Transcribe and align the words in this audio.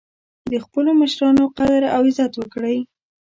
د 0.51 0.53
خپلو 0.65 0.89
مشرانو 1.01 1.43
قدر 1.57 1.81
او 1.95 2.01
عزت 2.09 2.31
وکړئ 2.37 2.77